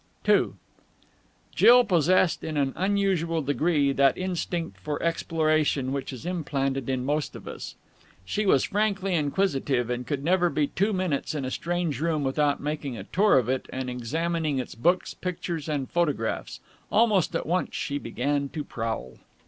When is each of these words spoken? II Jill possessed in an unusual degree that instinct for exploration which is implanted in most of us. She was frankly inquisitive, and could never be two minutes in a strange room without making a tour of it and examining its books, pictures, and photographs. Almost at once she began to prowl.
II 0.27 0.53
Jill 1.53 1.83
possessed 1.83 2.43
in 2.43 2.57
an 2.57 2.73
unusual 2.75 3.43
degree 3.43 3.91
that 3.91 4.17
instinct 4.17 4.79
for 4.79 4.99
exploration 5.03 5.93
which 5.93 6.11
is 6.11 6.25
implanted 6.25 6.89
in 6.89 7.05
most 7.05 7.35
of 7.35 7.47
us. 7.47 7.75
She 8.25 8.47
was 8.47 8.63
frankly 8.63 9.13
inquisitive, 9.13 9.91
and 9.91 10.07
could 10.07 10.23
never 10.23 10.49
be 10.49 10.65
two 10.65 10.91
minutes 10.91 11.35
in 11.35 11.45
a 11.45 11.51
strange 11.51 12.01
room 12.01 12.23
without 12.23 12.59
making 12.59 12.97
a 12.97 13.03
tour 13.03 13.37
of 13.37 13.47
it 13.47 13.67
and 13.71 13.91
examining 13.91 14.57
its 14.57 14.73
books, 14.73 15.13
pictures, 15.13 15.69
and 15.69 15.87
photographs. 15.87 16.61
Almost 16.91 17.35
at 17.35 17.45
once 17.45 17.75
she 17.75 17.99
began 17.99 18.49
to 18.49 18.63
prowl. 18.63 19.19